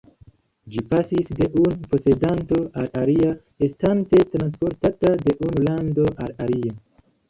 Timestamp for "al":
2.83-2.91, 6.27-6.39